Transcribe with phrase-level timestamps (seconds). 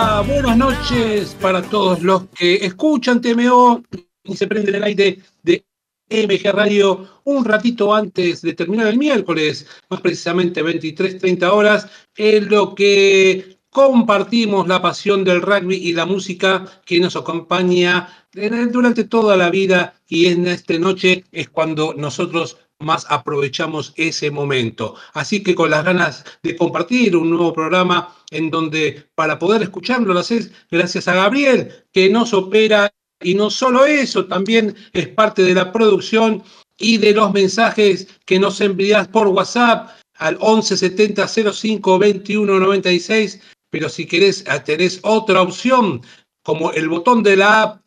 [0.00, 3.82] Buenas noches para todos los que escuchan TMO
[4.24, 5.66] y se prenden el aire de
[6.08, 11.86] MG Radio un ratito antes de terminar el miércoles, más precisamente 23.30 horas,
[12.16, 19.04] en lo que compartimos la pasión del rugby y la música que nos acompaña durante
[19.04, 24.96] toda la vida y en esta noche es cuando nosotros más aprovechamos ese momento.
[25.12, 30.12] Así que con las ganas de compartir un nuevo programa en donde para poder escucharlo
[30.12, 32.90] lo haces gracias a Gabriel que nos opera
[33.22, 36.42] y no solo eso, también es parte de la producción
[36.78, 43.40] y de los mensajes que nos envías por WhatsApp al 11 70 05 21 96.
[43.68, 46.02] Pero si querés, tenés otra opción,
[46.42, 47.82] como el botón de la app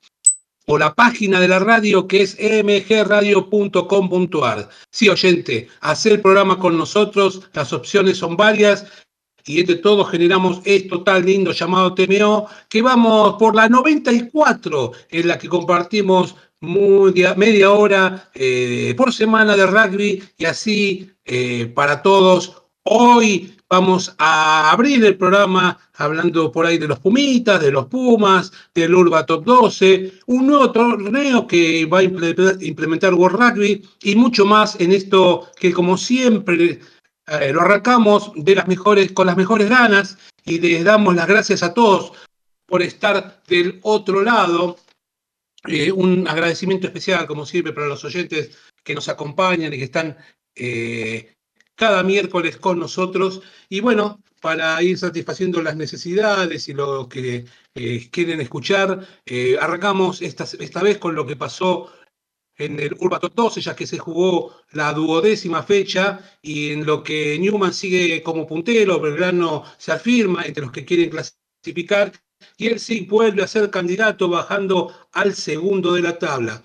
[0.66, 3.50] o la página de la radio que es mgradio.com.ar.
[4.90, 8.86] Sí, oyente, hacer programa con nosotros, las opciones son varias
[9.46, 15.28] y entre todos generamos esto tan lindo llamado TMO, que vamos por la 94, en
[15.28, 22.64] la que compartimos media hora eh, por semana de rugby y así eh, para todos.
[22.84, 28.52] Hoy vamos a abrir el programa hablando por ahí de los Pumitas, de los Pumas,
[28.72, 34.46] del Urba Top 12, un nuevo torneo que va a implementar World Rugby y mucho
[34.46, 36.82] más en esto que como siempre
[37.26, 41.64] eh, lo arrancamos de las mejores, con las mejores ganas y les damos las gracias
[41.64, 42.12] a todos
[42.68, 44.78] por estar del otro lado.
[45.68, 50.16] Eh, un agradecimiento especial, como siempre, para los oyentes que nos acompañan y que están
[50.56, 51.33] eh,
[51.76, 53.42] cada miércoles con nosotros.
[53.70, 57.46] Y bueno, para ir satisfaciendo las necesidades y lo que
[58.12, 59.08] quieren escuchar,
[59.60, 61.90] arrancamos esta, esta vez con lo que pasó
[62.58, 67.38] en el Urbator 12, ya que se jugó la duodécima fecha y en lo que
[67.40, 72.12] Newman sigue como puntero, Belgrano se afirma entre los que quieren clasificar
[72.58, 76.62] y él sí vuelve a ser candidato bajando al segundo de la tabla.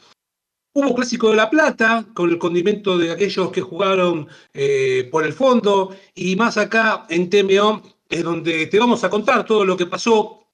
[0.79, 5.33] Hubo Clásico de La Plata, con el condimento de aquellos que jugaron eh, por el
[5.33, 9.87] fondo, y más acá en TMO, es donde te vamos a contar todo lo que
[9.87, 10.47] pasó.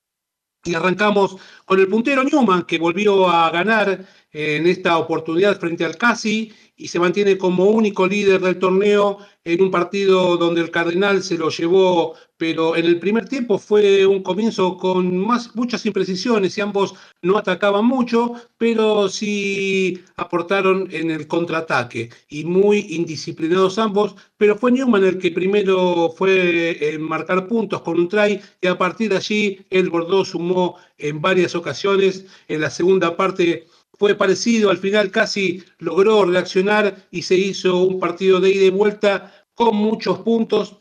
[0.65, 1.37] Y arrancamos
[1.67, 6.89] con el puntero Newman, que volvió a ganar en esta oportunidad frente al Casi y
[6.89, 11.51] se mantiene como único líder del torneo en un partido donde el Cardenal se lo
[11.51, 16.95] llevó, pero en el primer tiempo fue un comienzo con más, muchas imprecisiones y ambos
[17.23, 24.73] no atacaban mucho, pero sí aportaron en el contraataque y muy indisciplinados ambos, pero fue
[24.73, 29.19] Newman el que primero fue en marcar puntos con un try y a partir de
[29.19, 33.67] allí el Bordeaux sumó en varias ocasiones, en la segunda parte
[33.99, 38.71] fue parecido, al final casi logró reaccionar y se hizo un partido de ida y
[38.71, 40.77] vuelta con muchos puntos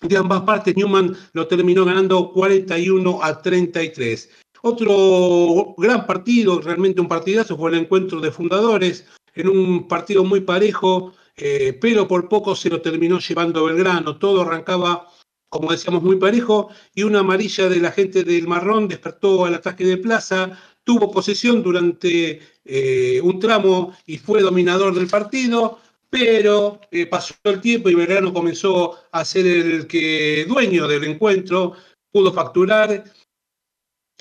[0.00, 0.76] de ambas partes.
[0.76, 4.30] Newman lo terminó ganando 41 a 33.
[4.62, 10.40] Otro gran partido, realmente un partidazo, fue el encuentro de fundadores, en un partido muy
[10.40, 14.16] parejo, eh, pero por poco se lo terminó llevando Belgrano.
[14.16, 15.08] Todo arrancaba,
[15.48, 19.84] como decíamos, muy parejo, y una amarilla de la gente del Marrón despertó al ataque
[19.84, 25.80] de Plaza, tuvo posesión durante eh, un tramo y fue dominador del partido,
[26.10, 31.74] pero eh, pasó el tiempo y Belgrano comenzó a ser el que dueño del encuentro,
[32.12, 33.04] pudo facturar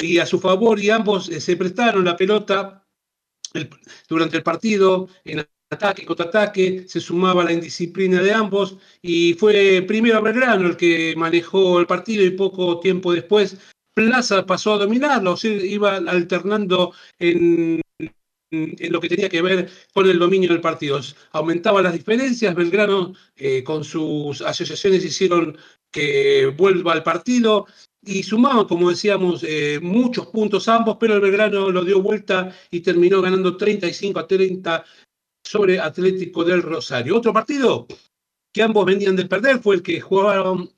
[0.02, 2.88] y a su favor y ambos eh, se prestaron la pelota
[4.09, 9.84] durante el partido en ataque contra ataque, se sumaba la indisciplina de ambos y fue
[9.88, 13.58] primero Belgrano el que manejó el partido y poco tiempo después
[13.93, 17.81] Plaza pasó a dominarlo, iba alternando en,
[18.51, 20.99] lo que tenía que ver con el dominio del partido.
[21.31, 25.57] Aumentaba las diferencias, Belgrano eh, con sus asociaciones hicieron
[25.91, 27.67] que vuelva al partido
[28.05, 32.81] y sumaban, como decíamos, eh, muchos puntos ambos, pero el Belgrano lo dio vuelta y
[32.81, 34.84] terminó ganando 35 a 30
[35.43, 37.17] sobre Atlético del Rosario.
[37.17, 37.87] Otro partido
[38.51, 40.72] que ambos venían de perder fue el que jugaron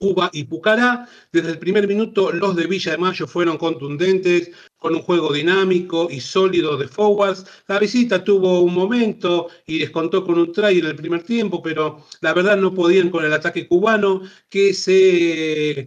[0.00, 1.06] Cuba y Pucará.
[1.30, 4.50] Desde el primer minuto los de Villa de Mayo fueron contundentes,
[4.80, 7.44] con un juego dinámico y sólido de forwards.
[7.68, 12.06] La visita tuvo un momento y descontó con un try en el primer tiempo, pero
[12.22, 15.86] la verdad no podían con el ataque cubano, que se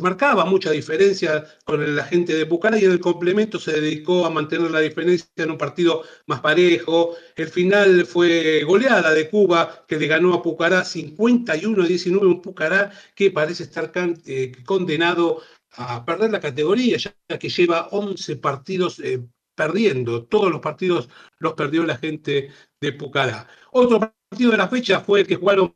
[0.00, 4.30] marcaba mucha diferencia con la gente de Pucará y en el complemento se dedicó a
[4.30, 7.16] mantener la diferencia en un partido más parejo.
[7.36, 13.30] El final fue goleada de Cuba, que le ganó a Pucará 51-19, un Pucará que
[13.30, 13.90] parece estar
[14.26, 15.40] eh, condenado
[15.76, 19.20] a perder la categoría, ya que lleva 11 partidos eh,
[19.54, 20.24] perdiendo.
[20.24, 22.50] Todos los partidos los perdió la gente
[22.80, 23.46] de Pucará.
[23.72, 25.74] Otro partido de la fecha fue el que jugaron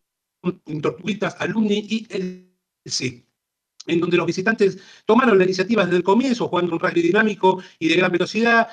[0.83, 2.49] Tortuguitas Alumni y el
[2.85, 3.27] sí.
[3.87, 7.89] en donde los visitantes tomaron la iniciativa desde el comienzo, jugando un rugby dinámico y
[7.89, 8.69] de gran velocidad,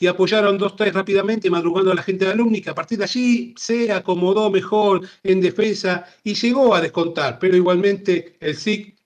[0.00, 3.04] y apoyaron dos tres rápidamente, madrugando a la gente de Alumni, que a partir de
[3.04, 8.97] allí se acomodó mejor en defensa y llegó a descontar, pero igualmente el SIC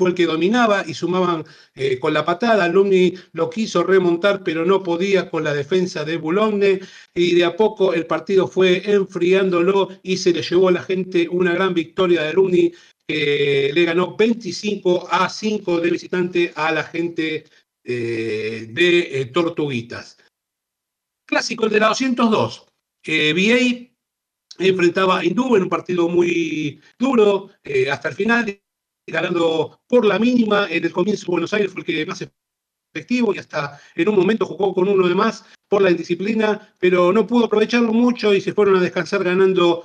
[0.00, 1.44] fue el que dominaba y sumaban
[1.74, 2.64] eh, con la patada.
[2.64, 6.80] Alumni lo quiso remontar, pero no podía con la defensa de Boulogne
[7.14, 11.28] y de a poco el partido fue enfriándolo y se le llevó a la gente
[11.28, 12.72] una gran victoria de Alumni
[13.06, 17.44] que le ganó 25 a 5 de visitante a la gente
[17.84, 20.16] eh, de eh, Tortuguitas.
[21.26, 22.66] Clásico el de la 202.
[23.04, 23.92] Eh,
[24.58, 27.50] enfrentaba a Hindú en un partido muy duro
[27.90, 28.62] hasta el final,
[29.10, 30.66] ganando por la mínima.
[30.70, 32.26] En el comienzo Buenos Aires fue el que más
[32.92, 37.12] efectivo y hasta en un momento jugó con uno de más por la indisciplina, pero
[37.12, 39.84] no pudo aprovecharlo mucho y se fueron a descansar ganando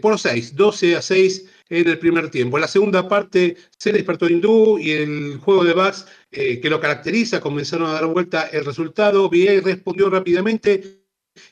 [0.00, 2.56] por 6, 12 a 6 en el primer tiempo.
[2.56, 6.80] En la segunda parte se despertó Hindú y el juego de Bax eh, que lo
[6.80, 9.28] caracteriza comenzaron a dar vuelta el resultado.
[9.28, 11.02] VA respondió rápidamente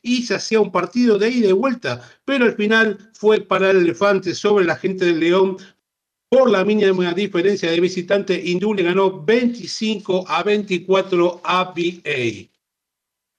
[0.03, 3.79] y se hacía un partido de ida y vuelta, pero al final fue para el
[3.79, 5.57] elefante sobre la gente del León.
[6.35, 12.51] Por la mínima diferencia de visitante, Hindú ganó 25 a 24 a VA.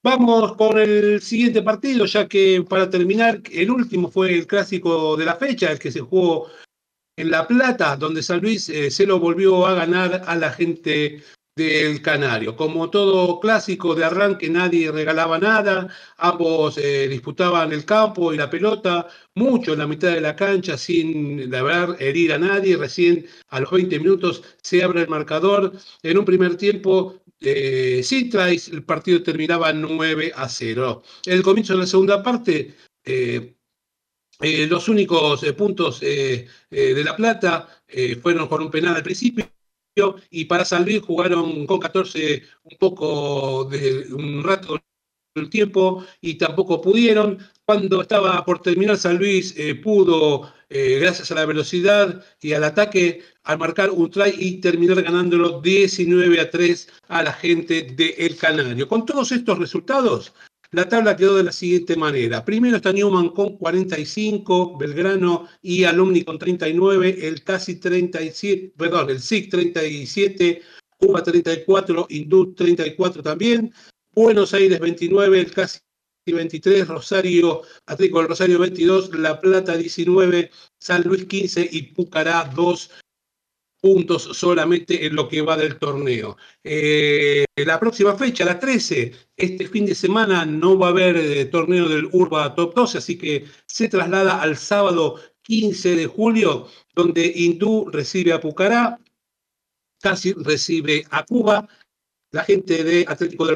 [0.02, 5.26] Vamos con el siguiente partido, ya que para terminar, el último fue el clásico de
[5.26, 6.48] la fecha, el que se jugó
[7.18, 11.22] en La Plata, donde San Luis eh, se lo volvió a ganar a la gente
[11.56, 12.56] del Canario.
[12.56, 15.88] Como todo clásico de arranque, nadie regalaba nada,
[16.18, 20.78] ambos eh, disputaban el campo y la pelota, mucho en la mitad de la cancha
[20.78, 22.76] sin haber herir a nadie.
[22.76, 25.72] Recién a los 20 minutos se abre el marcador.
[26.04, 31.04] En un primer tiempo, eh, sin tries, el partido terminaba 9 a 0.
[31.26, 32.76] El comienzo de la segunda parte,
[33.06, 33.56] eh,
[34.42, 37.70] los únicos puntos de La Plata
[38.22, 39.55] fueron con un penal al principio
[40.30, 44.80] y para San Luis jugaron con 14 un poco de un rato
[45.36, 47.40] el tiempo y tampoco pudieron.
[47.66, 53.58] Cuando estaba por terminar San Luis pudo, gracias a la velocidad y al ataque, al
[53.58, 58.88] marcar un try y terminar ganándolo 19 a 3 a la gente de El Canario.
[58.88, 60.34] Con todos estos resultados,
[60.72, 62.44] la tabla quedó de la siguiente manera.
[62.44, 69.20] Primero está Newman con 45, Belgrano y Alumni con 39, el casi 37, perdón, el
[69.20, 70.62] SIC 37,
[70.98, 73.74] Cuba 34, Indut 34 también,
[74.14, 75.80] Buenos Aires 29, el casi
[76.26, 82.90] 23, Rosario, Atlético del Rosario 22, La Plata 19, San Luis 15 y Pucará 2
[83.86, 86.38] puntos solamente en lo que va del torneo.
[86.64, 91.46] Eh, la próxima fecha, la 13, este fin de semana no va a haber eh,
[91.46, 97.32] torneo del Urba Top 12, así que se traslada al sábado 15 de julio, donde
[97.36, 99.00] Hindú recibe a Pucará,
[100.02, 101.68] Casi recibe a Cuba,
[102.32, 103.56] la gente de Atlético de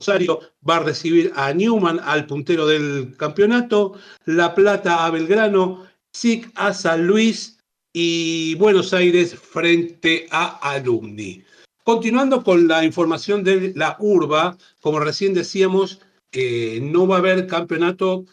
[0.00, 3.92] Rosario va a recibir a Newman, al puntero del campeonato,
[4.24, 7.55] La Plata a Belgrano, SIC a San Luis,
[7.98, 11.42] y Buenos Aires frente a Alumni.
[11.82, 17.46] Continuando con la información de la urba, como recién decíamos, eh, no va a haber
[17.46, 18.26] campeonato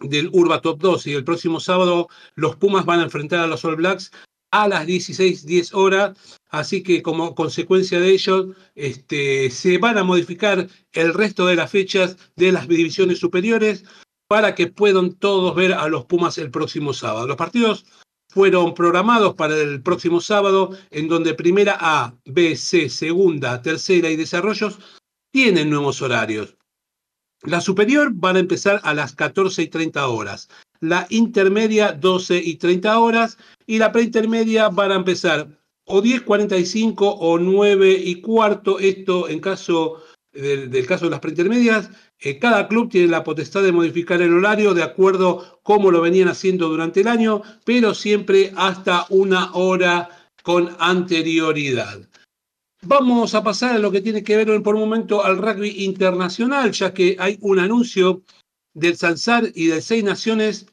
[0.00, 3.62] del Urba Top 2 y el próximo sábado los Pumas van a enfrentar a los
[3.66, 4.10] All Blacks
[4.50, 6.16] a las 16:10 horas,
[6.48, 11.70] así que como consecuencia de ello este, se van a modificar el resto de las
[11.70, 13.84] fechas de las divisiones superiores
[14.28, 17.26] para que puedan todos ver a los Pumas el próximo sábado.
[17.26, 17.84] Los partidos
[18.32, 24.16] fueron programados para el próximo sábado, en donde primera A, B, C, segunda, tercera y
[24.16, 24.78] desarrollos
[25.30, 26.56] tienen nuevos horarios.
[27.42, 30.48] La superior van a empezar a las 14 y 30 horas,
[30.80, 33.36] la intermedia 12 y 30 horas
[33.66, 35.48] y la preintermedia van a empezar
[35.84, 41.90] o 10.45 o 9 y cuarto, esto en caso del, caso de las preintermedias,
[42.22, 46.28] eh, cada club tiene la potestad de modificar el horario de acuerdo como lo venían
[46.28, 50.08] haciendo durante el año, pero siempre hasta una hora
[50.42, 52.08] con anterioridad.
[52.84, 56.72] Vamos a pasar a lo que tiene que ver por un momento al rugby internacional,
[56.72, 58.22] ya que hay un anuncio
[58.74, 60.66] del Sansar y de Seis Naciones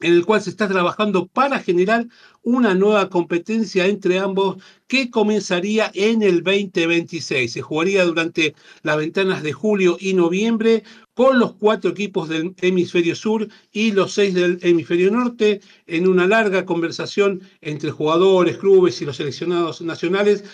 [0.00, 2.06] en el cual se está trabajando para generar
[2.42, 7.52] una nueva competencia entre ambos que comenzaría en el 2026.
[7.52, 13.16] Se jugaría durante las ventanas de julio y noviembre con los cuatro equipos del hemisferio
[13.16, 19.04] sur y los seis del hemisferio norte en una larga conversación entre jugadores, clubes y
[19.04, 20.44] los seleccionados nacionales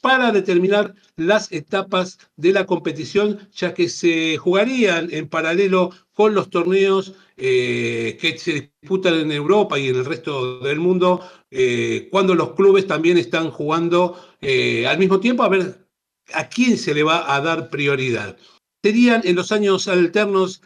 [0.00, 6.50] para determinar las etapas de la competición, ya que se jugarían en paralelo con los
[6.50, 12.34] torneos eh, que se disputan en Europa y en el resto del mundo, eh, cuando
[12.34, 15.86] los clubes también están jugando eh, al mismo tiempo, a ver
[16.32, 18.36] a quién se le va a dar prioridad.
[18.82, 20.62] Serían en los años alternos,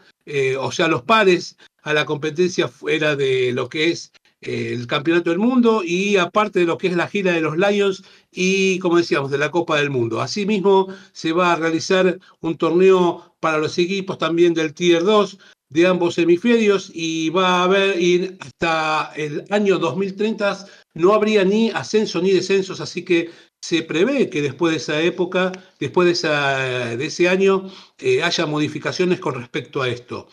[0.58, 4.12] o sea, los pares a la competencia fuera de lo que es
[4.44, 8.04] el Campeonato del Mundo y aparte de lo que es la gira de los Lions
[8.30, 10.20] y, como decíamos, de la Copa del Mundo.
[10.20, 15.38] Asimismo, se va a realizar un torneo para los equipos también del Tier 2
[15.70, 22.22] de ambos hemisferios y va a haber hasta el año 2030 no habría ni ascenso
[22.22, 27.70] ni descensos, así que se prevé que después de esa época, después de ese año,
[27.98, 30.28] eh, haya modificaciones con respecto a esto.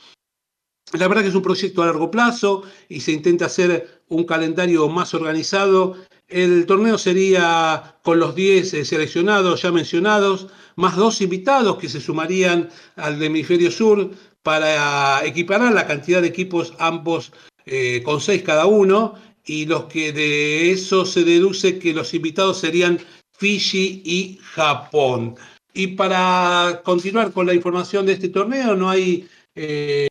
[0.94, 4.90] La verdad que es un proyecto a largo plazo y se intenta hacer un calendario
[4.90, 5.96] más organizado.
[6.28, 12.02] El torneo sería con los 10 eh, seleccionados ya mencionados, más dos invitados que se
[12.02, 14.12] sumarían al hemisferio sur
[14.44, 17.32] para equiparar la cantidad de equipos ambos
[17.66, 19.14] eh, con seis cada uno
[19.46, 23.00] y los que de eso se deduce que los invitados serían
[23.38, 25.36] Fiji y Japón.
[25.74, 30.08] Y para continuar con la información de este torneo, no hay eh,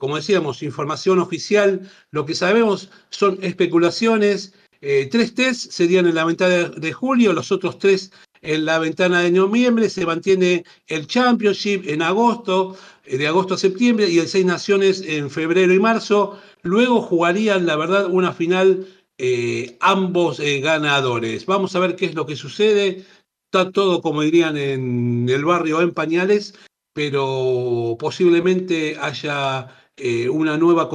[0.00, 1.88] como decíamos, información oficial.
[2.10, 4.54] Lo que sabemos son especulaciones.
[4.80, 9.20] Eh, tres test serían en la ventana de julio, los otros tres en la ventana
[9.20, 9.90] de noviembre.
[9.90, 15.02] Se mantiene el Championship en agosto, eh, de agosto a septiembre, y el Seis Naciones
[15.06, 16.40] en febrero y marzo.
[16.62, 18.86] Luego jugarían, la verdad, una final
[19.18, 21.44] eh, ambos ganadores.
[21.44, 23.04] Vamos a ver qué es lo que sucede.
[23.52, 26.54] Está todo, como dirían en el barrio, en pañales,
[26.94, 30.88] pero posiblemente haya eh, una, nueva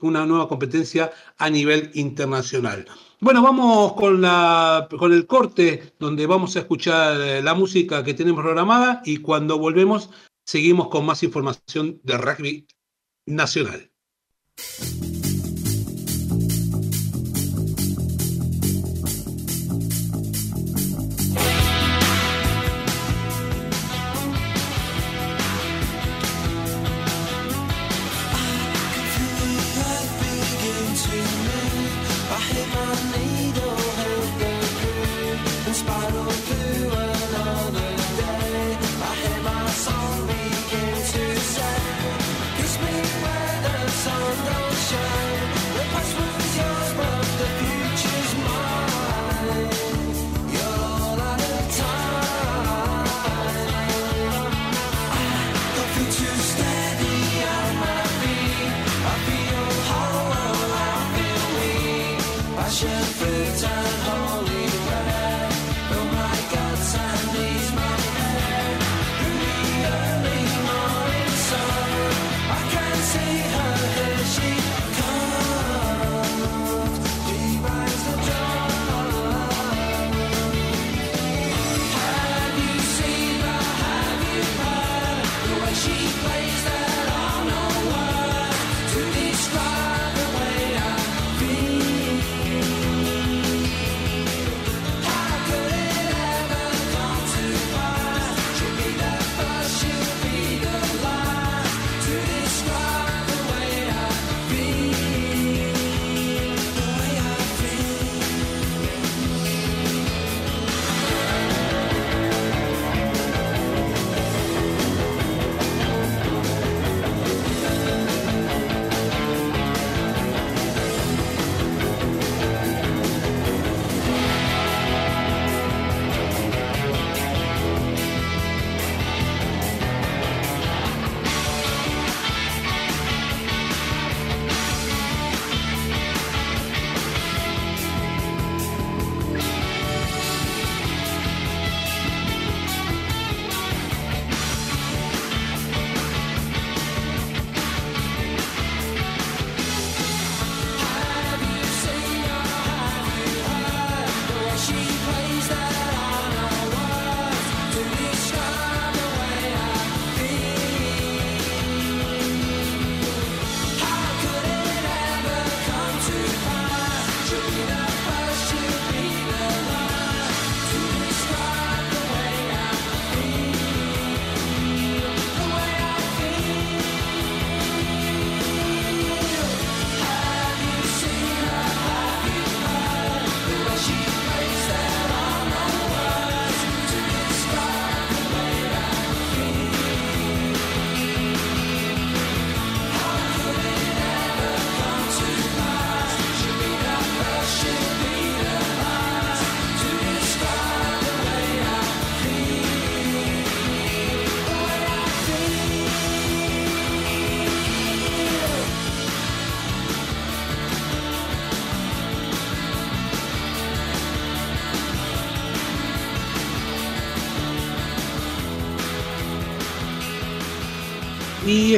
[0.00, 2.86] una nueva competencia a nivel internacional.
[3.20, 8.14] Bueno, vamos con, la, con el corte donde vamos a escuchar eh, la música que
[8.14, 10.10] tenemos programada y cuando volvemos
[10.44, 12.66] seguimos con más información de rugby
[13.26, 13.90] nacional.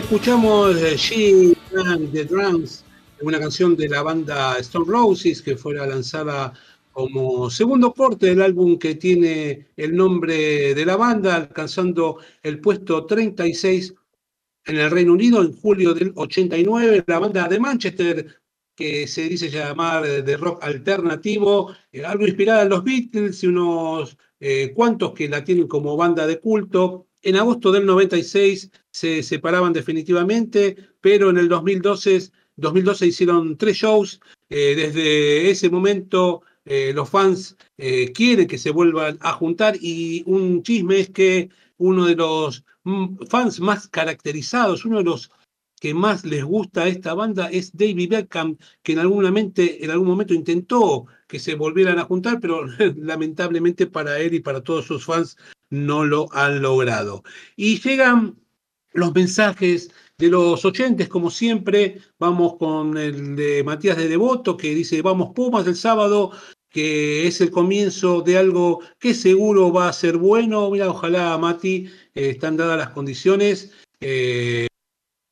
[0.00, 1.54] Escuchamos She
[2.12, 2.84] the Drums,
[3.20, 6.54] una canción de la banda Stone Roses que fue lanzada
[6.90, 13.04] como segundo corte del álbum que tiene el nombre de la banda, alcanzando el puesto
[13.04, 13.94] 36
[14.64, 17.04] en el Reino Unido en julio del 89.
[17.06, 18.40] La banda de Manchester,
[18.74, 24.16] que se dice llamar de rock alternativo, eh, algo inspirada en los Beatles y unos
[24.40, 27.06] eh, cuantos que la tienen como banda de culto.
[27.22, 34.20] En agosto del 96 se separaban definitivamente, pero en el 2012, 2012 hicieron tres shows.
[34.48, 40.22] Eh, desde ese momento eh, los fans eh, quieren que se vuelvan a juntar y
[40.26, 45.30] un chisme es que uno de los mm, fans más caracterizados, uno de los
[45.80, 49.90] que más les gusta a esta banda es David Beckham, que en algún, momento, en
[49.90, 52.66] algún momento intentó que se volvieran a juntar, pero
[52.96, 55.38] lamentablemente para él y para todos sus fans
[55.70, 57.22] no lo han logrado.
[57.56, 58.36] Y llegan
[58.92, 64.74] los mensajes de los oyentes, como siempre, vamos con el de Matías de Devoto, que
[64.74, 66.32] dice, vamos Pumas el sábado,
[66.68, 70.70] que es el comienzo de algo que seguro va a ser bueno.
[70.70, 73.72] Mira, ojalá, Mati, eh, están dadas las condiciones.
[74.00, 74.66] Eh,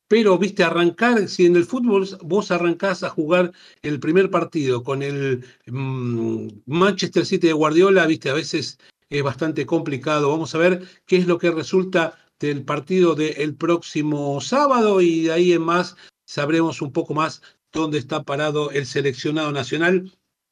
[0.07, 3.51] pero, viste, arrancar, si en el fútbol vos arrancás a jugar
[3.83, 9.65] el primer partido con el mm, Manchester City de Guardiola, viste, a veces es bastante
[9.65, 10.31] complicado.
[10.31, 15.31] Vamos a ver qué es lo que resulta del partido del próximo sábado y de
[15.31, 20.11] ahí en más sabremos un poco más dónde está parado el seleccionado nacional,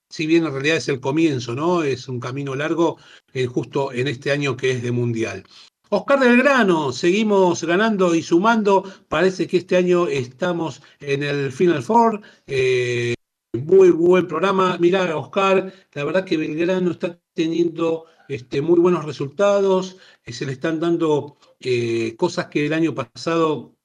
[0.10, 1.84] si bien en realidad es el comienzo, ¿no?
[1.84, 2.98] Es un camino largo
[3.34, 5.44] eh, justo en este año que es de Mundial.
[5.90, 8.84] Oscar del Grano, seguimos ganando y sumando.
[9.08, 12.22] Parece que este año estamos en el Final Four.
[12.46, 13.16] Eh,
[13.54, 14.78] muy buen programa.
[14.80, 19.98] Mirá, Oscar, la verdad que Belgrano está teniendo este, muy buenos resultados.
[20.26, 23.76] Eh, se le están dando eh, cosas que el año pasado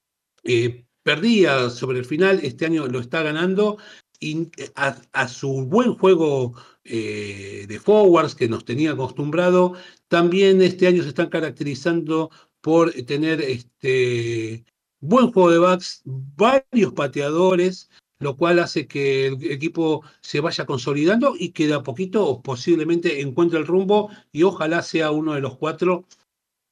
[0.45, 3.79] eh, perdía sobre el final, este año lo está ganando.
[4.21, 6.55] Y a, su buen juego
[6.85, 9.75] de forwards que nos tenía acostumbrado,
[10.07, 12.31] también este año se están caracterizando
[12.61, 14.65] por tener este
[15.03, 21.35] buen juego de backs, varios pateadores, lo cual hace que el equipo se vaya consolidando
[21.37, 25.59] y que de a poquito posiblemente encuentre el rumbo y ojalá sea uno de los
[25.59, 26.05] cuatro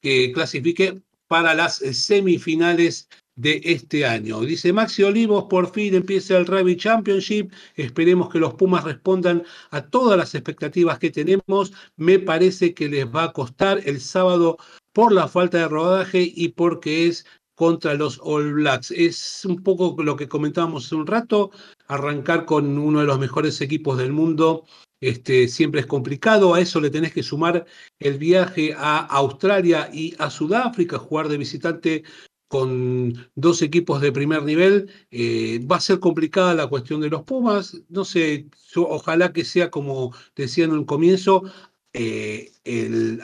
[0.00, 4.40] que clasifique para las semifinales de este año.
[4.40, 7.50] Dice Maxi Olivos, por fin empieza el Rugby Championship.
[7.74, 11.72] Esperemos que los Pumas respondan a todas las expectativas que tenemos.
[11.96, 14.58] Me parece que les va a costar el sábado
[14.92, 18.90] por la falta de rodaje y porque es contra los All Blacks.
[18.90, 21.50] Es un poco lo que comentábamos hace un rato,
[21.86, 24.64] arrancar con uno de los mejores equipos del mundo.
[25.00, 27.64] Este, siempre es complicado, a eso le tenés que sumar
[27.98, 32.04] el viaje a Australia y a Sudáfrica, jugar de visitante
[32.48, 34.90] con dos equipos de primer nivel.
[35.10, 37.80] Eh, va a ser complicada la cuestión de los Pumas.
[37.88, 41.44] No sé, ojalá que sea como decía en un comienzo,
[41.92, 42.52] eh,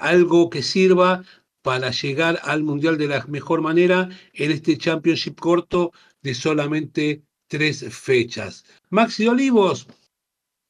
[0.00, 1.24] algo que sirva
[1.62, 7.84] para llegar al Mundial de la mejor manera en este Championship corto de solamente tres
[7.92, 8.64] fechas.
[8.90, 9.88] Maxi Olivos,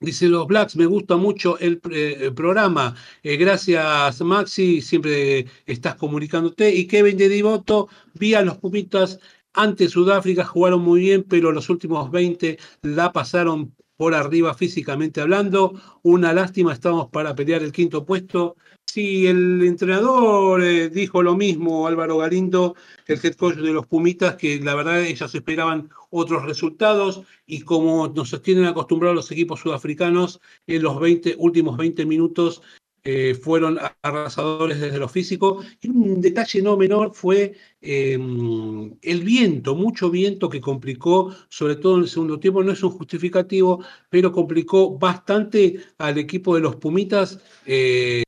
[0.00, 2.94] Dice los Blacks, me gusta mucho el, eh, programa.
[3.22, 6.74] Eh, gracias, Maxi, siempre estás comunicándote.
[6.74, 9.18] Y Kevin de Divoto, vía los Pumitas
[9.54, 15.80] ante Sudáfrica, jugaron muy bien, pero los últimos 20 la pasaron por arriba físicamente hablando.
[16.02, 18.56] Una lástima, estamos para pelear el quinto puesto.
[18.84, 24.36] Sí, el entrenador eh, dijo lo mismo, Álvaro Galindo, el head coach de los Pumitas,
[24.36, 30.40] que la verdad ellos esperaban otros resultados y como nos tienen acostumbrados los equipos sudafricanos,
[30.66, 32.62] en los 20, últimos 20 minutos
[33.08, 35.62] eh, fueron arrasadores desde lo físico.
[35.80, 41.98] Y un detalle no menor fue em, el viento, mucho viento que complicó, sobre todo
[41.98, 46.74] en el segundo tiempo, no es un justificativo, pero complicó bastante al equipo de los
[46.76, 47.38] Pumitas.
[47.64, 48.24] Eh,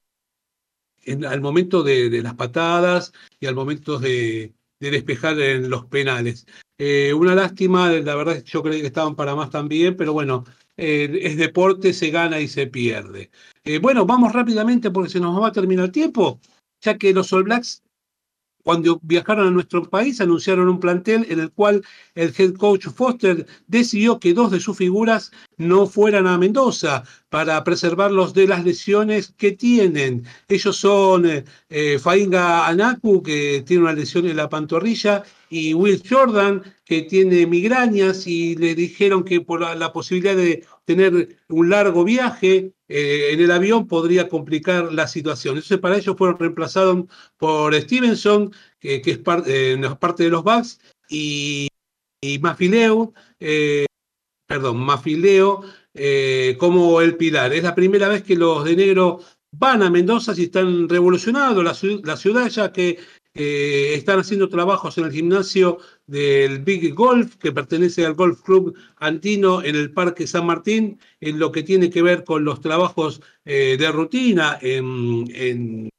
[1.27, 6.47] al momento de, las patadas y al momento de, despejar en los penales.
[6.79, 10.45] Eh, una lástima, la verdad yo creí que estaban para más también, pero bueno,
[10.79, 13.31] eh, es deporte, se gana y se pierde.
[13.65, 16.41] Eh, bueno, vamos rápidamente porque se nos va a terminar el tiempo,
[16.81, 17.83] ya que los All Blacks
[18.69, 21.83] cuando viajaron a nuestro país, anunciaron un plantel en el cual
[22.15, 27.63] el head coach Foster decidió que dos de sus figuras no fueran a Mendoza para
[27.65, 30.25] preservarlos de las lesiones que tienen.
[30.49, 36.03] Ellos son eh, eh, Fainga Anaku, que tiene una lesión en la pantorrilla, y Will
[36.09, 42.05] Jordan, que tiene migrañas, y le dijeron que por la posibilidad de tener un largo
[42.05, 45.57] viaje, eh, en el avión podría complicar la situación.
[45.57, 47.05] Entonces, para ellos fueron reemplazados
[47.37, 51.69] por Stevenson, que, es parte de los Bucks, y,
[52.41, 53.87] Mafileo, eh,
[54.49, 55.63] perdón, Mafileo
[55.95, 57.53] eh, como el Pilar.
[57.53, 59.21] Es la primera vez que los de negro
[59.53, 62.99] van a Mendoza y están revolucionando la, ciudad, ya que
[63.35, 68.75] eh, están haciendo trabajos en el gimnasio del Big Golf, que pertenece al Golf Club
[68.97, 73.21] Antino en el Parque San Martín, en lo que tiene que ver con los trabajos
[73.45, 75.91] de rutina en, en,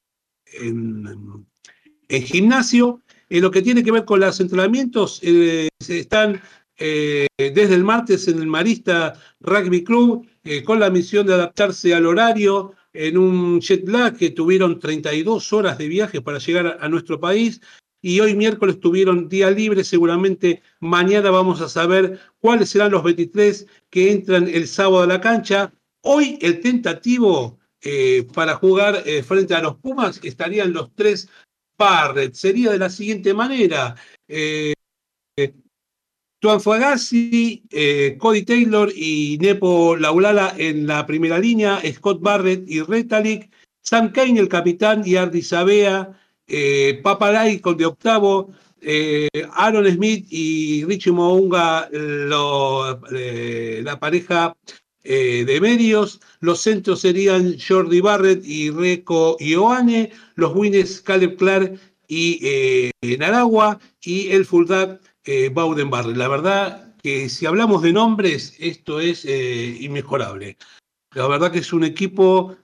[2.10, 3.02] gimnasio.
[3.32, 6.42] En lo que tiene que ver con los entrenamientos, eh, están
[6.82, 11.94] eh, desde el martes en el Marista Rugby Club eh, con la misión de adaptarse
[11.94, 16.88] al horario en un jet lag que tuvieron 32 horas de viaje para llegar a,
[16.88, 17.60] nuestro país
[18.02, 23.68] y hoy miércoles tuvieron día libre, seguramente mañana vamos a saber cuáles serán los 23
[23.89, 25.74] que entran el sábado a la cancha.
[26.02, 27.60] Hoy el tentativo
[28.34, 31.30] para jugar frente a los Pumas estarían los tres
[31.78, 33.96] Barrett sería de la siguiente manera.
[36.39, 42.63] Eh, Tuan Fuagassi, eh, Cody Taylor y Nepo Laulala en la primera línea, Scott Barrett
[42.67, 43.49] y Retalik,
[43.82, 50.25] Sam Kane, el capitán, y Ardi Sabea, eh, Papalay con de octavo, eh, Aaron Smith
[50.30, 54.56] y Richie Mounga, la pareja
[55.04, 56.19] eh, de medios.
[56.39, 60.12] Los centros serían Jordi Barrett y Reco Ioane.
[60.36, 63.80] Los wins Caleb Clark y eh, Naragua.
[64.02, 66.17] Y el fullback eh, Bauden Barrett.
[66.17, 70.58] La verdad que si hablamos de nombres, esto es eh, inmejorable.
[71.13, 72.55] La verdad que es un equipo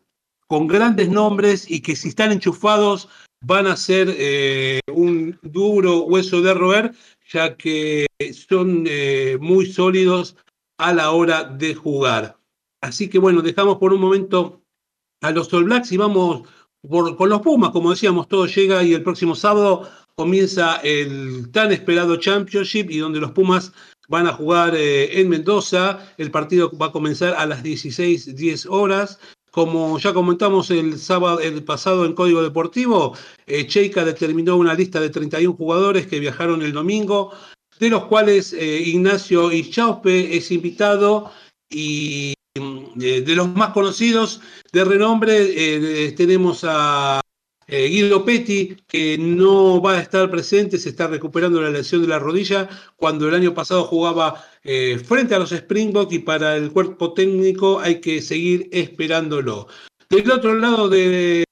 [0.47, 3.09] con grandes nombres y que si están enchufados
[3.41, 6.95] van a ser un duro hueso de roer,
[7.31, 8.87] ya que son
[9.39, 10.35] muy sólidos
[10.77, 12.37] a la hora de jugar.
[12.81, 14.61] Así que bueno, dejamos por un momento
[15.21, 16.47] a los All Blacks y vamos
[16.87, 22.17] con los Pumas, como decíamos, todo llega y el próximo sábado comienza el tan esperado
[22.17, 23.71] Championship y donde los Pumas
[24.07, 25.99] van a jugar eh, en Mendoza.
[26.17, 29.19] El partido va a comenzar a las 16:10 horas.
[29.51, 33.15] Como ya comentamos el sábado el pasado en Código Deportivo,
[33.47, 37.31] eh, Cheika determinó una lista de 31 jugadores que viajaron el domingo
[37.79, 41.31] de los cuales eh, Ignacio Ichaupe es invitado
[41.69, 47.19] y eh, de los más conocidos de renombre eh, tenemos a
[47.67, 52.19] Guido Petti, que no va a estar presente, se está recuperando la lesión de la
[52.19, 54.43] rodilla, cuando el año pasado jugaba
[55.05, 59.67] frente a los Springboks y para el cuerpo técnico hay que seguir esperándolo.
[60.09, 61.43] Del otro lado de,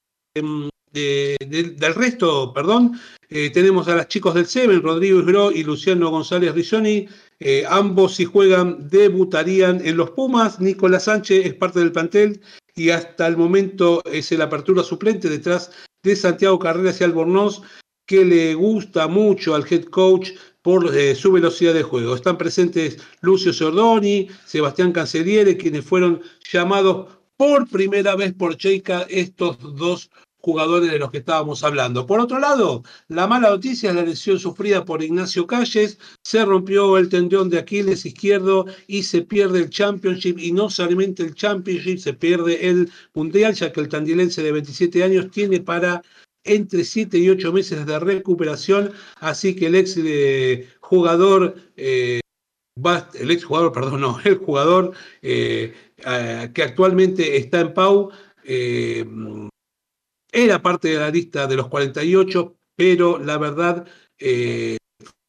[0.94, 2.98] del resto, perdón,
[3.28, 7.08] eh, tenemos a los chicos del Seven, Rodrigo Isgro y Luciano González Rizzoni.
[7.40, 10.60] Eh, ambos, si juegan, debutarían en los Pumas.
[10.60, 12.40] Nicolás Sánchez es parte del plantel
[12.76, 15.70] y hasta el momento es el apertura suplente detrás
[16.04, 17.62] de Santiago Carreras y Albornoz,
[18.06, 20.30] que le gusta mucho al head coach
[20.62, 22.14] por eh, su velocidad de juego.
[22.14, 29.58] Están presentes Lucio Sordoni, Sebastián Canceliere, quienes fueron llamados por primera vez por Cheika estos
[29.76, 30.10] dos
[30.44, 32.06] jugadores de los que estábamos hablando.
[32.06, 36.98] Por otro lado, la mala noticia es la lesión sufrida por Ignacio Calles, se rompió
[36.98, 40.38] el tendón de Aquiles izquierdo y se pierde el Championship.
[40.38, 45.02] Y no solamente el Championship, se pierde el Mundial, ya que el tandilense de 27
[45.02, 46.02] años tiene para
[46.44, 52.20] entre 7 y 8 meses de recuperación, así que el ex eh, jugador, eh,
[53.14, 55.72] el ex jugador, perdón, no, el jugador eh,
[56.52, 58.10] que actualmente está en Pau,
[60.34, 63.86] era parte de la lista de los 48, pero la verdad
[64.18, 64.76] eh,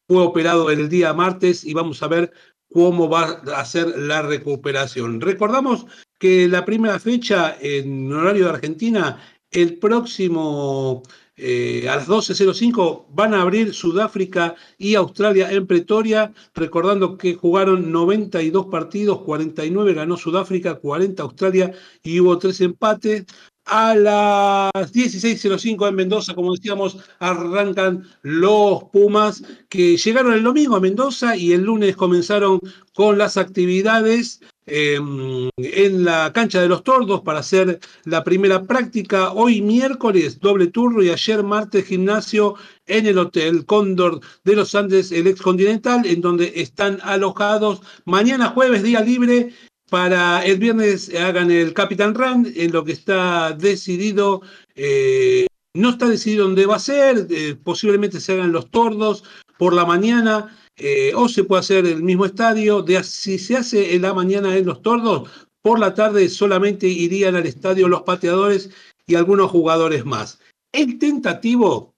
[0.08, 2.34] fue operado el día martes y vamos a ver
[2.74, 5.22] cómo va a ser la recuperación.
[5.22, 5.86] Recordamos
[6.20, 11.04] que la primera fecha en horario de Argentina, el próximo
[11.38, 17.92] eh, a las 12.05 van a abrir Sudáfrica y Australia en Pretoria, recordando que jugaron
[17.92, 23.26] 92 partidos, 49 ganó Sudáfrica, 40 Australia y hubo tres empates.
[23.68, 30.80] A las 16.05 en Mendoza, como decíamos, arrancan los Pumas que llegaron el domingo a
[30.80, 32.60] Mendoza y el lunes comenzaron
[32.94, 39.34] con las actividades em, en la cancha de los tordos para hacer la primera práctica.
[39.34, 45.12] Hoy miércoles doble turno y ayer martes gimnasio en el Hotel Cóndor de los Andes,
[45.12, 47.82] el ex continental, en donde están alojados.
[48.06, 49.54] Mañana jueves, día libre,
[49.90, 54.42] para el viernes hagan el Capital Run, en lo que está decidido,
[54.76, 59.24] eh, no está decidido dónde va a ser, eh, posiblemente se hagan los tordos
[59.58, 62.82] por la mañana, eh, o se puede hacer el mismo estadio.
[62.82, 65.30] De, si se hace en la mañana en los tordos,
[65.62, 68.70] por la tarde solamente irían al estadio los pateadores
[69.08, 70.40] y algunos jugadores más.
[70.72, 71.96] El tentativo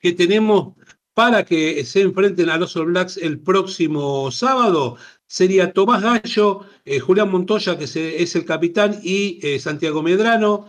[0.00, 0.74] que tenemos
[1.14, 4.96] para que se enfrenten a los All Blacks el próximo sábado
[5.30, 10.66] sería Tomás Gallo, eh, Julián Montoya, que es el capitán, y eh, Santiago Medrano,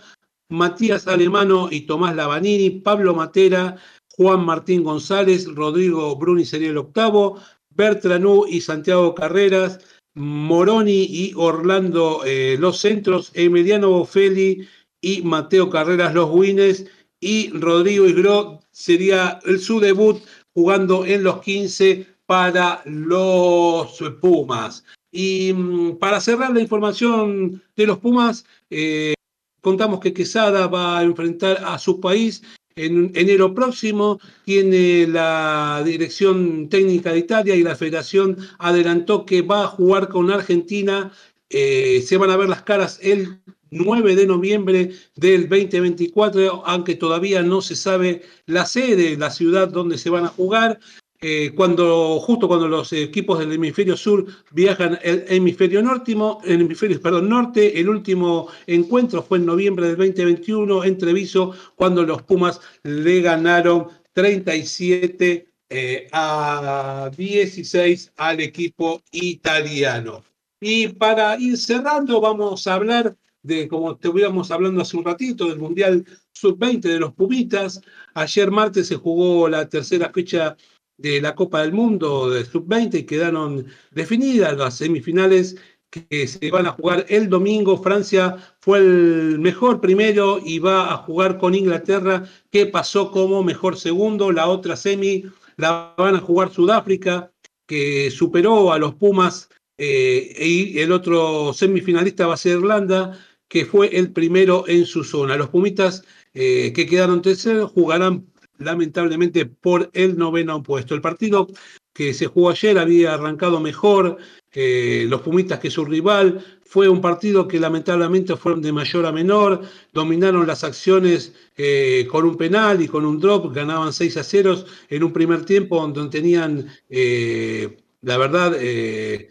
[0.50, 3.78] Matías Alemano y Tomás Lavanini, Pablo Matera,
[4.15, 7.39] Juan Martín González, Rodrigo Bruni sería el octavo,
[7.71, 9.80] Bertranú y Santiago Carreras,
[10.13, 14.67] Moroni y Orlando eh, los centros, Emiliano Bofeli
[15.02, 16.86] y Mateo Carreras los wines
[17.19, 20.21] y Rodrigo Igro sería el, su debut
[20.54, 24.85] jugando en los 15 para los Pumas.
[25.11, 29.15] Y mm, para cerrar la información de los Pumas, eh,
[29.59, 32.41] contamos que Quesada va a enfrentar a su país
[32.77, 34.17] en enero próximo.
[34.45, 40.31] Tiene la dirección técnica de Italia y la federación adelantó que va a jugar con
[40.31, 41.11] Argentina.
[41.49, 43.41] Eh, se van a ver las caras el
[43.71, 49.97] 9 de noviembre del 2024, aunque todavía no se sabe la sede, la ciudad donde
[49.97, 50.79] se van a jugar.
[51.23, 58.47] Eh, cuando, justo cuando los equipos del hemisferio sur viajan el hemisferio norte, el último
[58.65, 66.07] encuentro fue en noviembre del 2021 en Treviso, cuando los Pumas le ganaron 37 eh,
[66.12, 70.23] a 16 al equipo italiano.
[70.60, 75.60] Y para ir cerrando, vamos a hablar de, como estuviéramos hablando hace un ratito, del
[75.60, 76.03] Mundial
[76.34, 77.79] Sub-20 de los Pumitas.
[78.15, 80.57] Ayer martes se jugó la tercera fecha
[81.01, 85.57] de la Copa del Mundo de Sub-20 quedaron definidas las semifinales
[85.89, 87.81] que se van a jugar el domingo.
[87.81, 93.77] Francia fue el mejor primero y va a jugar con Inglaterra, que pasó como mejor
[93.77, 94.31] segundo.
[94.31, 95.25] La otra semi
[95.57, 97.31] la van a jugar Sudáfrica,
[97.67, 103.65] que superó a los Pumas, eh, y el otro semifinalista va a ser Irlanda, que
[103.65, 105.35] fue el primero en su zona.
[105.35, 108.30] Los Pumitas eh, que quedaron terceros jugarán
[108.62, 110.95] lamentablemente por el noveno puesto.
[110.95, 111.47] El partido
[111.93, 114.17] que se jugó ayer había arrancado mejor
[114.54, 116.43] los Pumitas que su rival.
[116.65, 122.26] Fue un partido que lamentablemente fueron de mayor a menor, dominaron las acciones eh, con
[122.26, 126.10] un penal y con un drop, ganaban 6 a 0 en un primer tiempo donde
[126.10, 129.28] tenían, eh, la verdad, eh,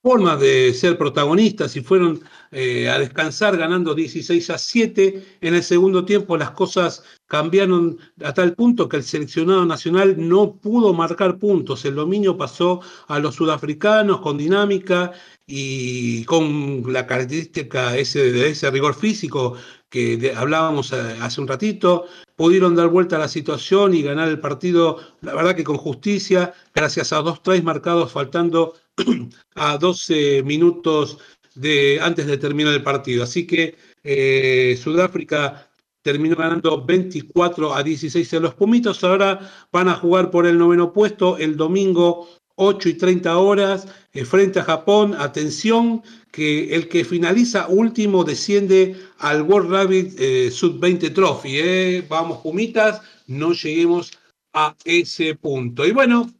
[0.00, 5.38] formas de ser protagonistas y fueron eh, a descansar ganando 16 a 7.
[5.40, 10.54] En el segundo tiempo las cosas cambiaron a tal punto que el seleccionado nacional no
[10.54, 11.84] pudo marcar puntos.
[11.84, 15.12] El dominio pasó a los sudafricanos con dinámica
[15.46, 19.56] y con la característica ese, de ese rigor físico
[19.88, 22.06] que hablábamos eh, hace un ratito,
[22.36, 26.52] pudieron dar vuelta a la situación y ganar el partido, la verdad que con justicia,
[26.74, 28.74] gracias a dos tres marcados faltando
[29.54, 31.18] a 12 minutos
[31.58, 33.22] de, antes de terminar el partido.
[33.24, 35.70] Así que eh, Sudáfrica
[36.02, 39.02] terminó ganando 24 a 16 en los Pumitos.
[39.04, 39.40] Ahora
[39.72, 44.60] van a jugar por el noveno puesto el domingo 8 y 30 horas eh, frente
[44.60, 45.14] a Japón.
[45.18, 52.06] Atención, que el que finaliza último desciende al World Rugby eh, Sub-20 Trophy.
[52.08, 54.12] Vamos, Pumitas, no lleguemos
[54.52, 55.86] a ese punto.
[55.86, 56.30] Y bueno,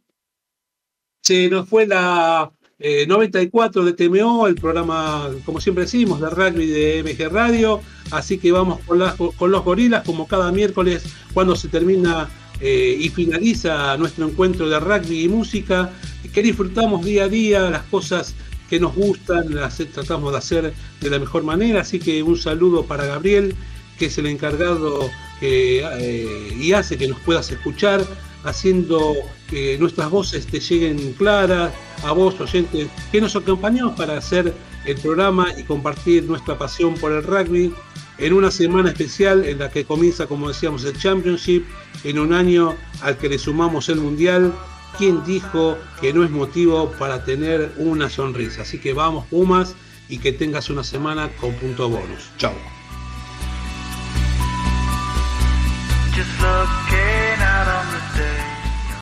[1.21, 6.65] se nos fue la 94 eh, de TMO, el programa, como siempre decimos, de rugby
[6.67, 7.81] de MG Radio.
[8.11, 9.01] Así que vamos con,
[9.37, 12.29] con los gorilas, como cada miércoles, cuando se termina
[12.61, 15.91] eh, y finaliza nuestro encuentro de rugby y música,
[16.33, 18.33] que disfrutamos día a día, las cosas
[18.69, 21.81] que nos gustan, las tratamos de hacer de la mejor manera.
[21.81, 23.55] Así que un saludo para Gabriel,
[23.97, 25.09] que es el encargado
[25.41, 28.05] eh, y hace que nos puedas escuchar
[28.43, 29.15] haciendo
[29.49, 31.71] que nuestras voces te lleguen claras,
[32.03, 34.53] a vos, oyente, que nos acompañó para hacer
[34.85, 37.73] el programa y compartir nuestra pasión por el rugby
[38.17, 41.65] en una semana especial en la que comienza, como decíamos, el Championship,
[42.03, 44.53] en un año al que le sumamos el Mundial.
[44.97, 48.63] ¿Quién dijo que no es motivo para tener una sonrisa?
[48.63, 49.75] Así que vamos, Pumas,
[50.09, 52.29] y que tengas una semana con punto bonus.
[52.37, 52.53] Chao.